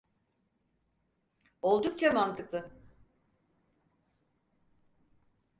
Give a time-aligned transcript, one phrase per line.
[1.61, 2.71] Oldukça mantıklı.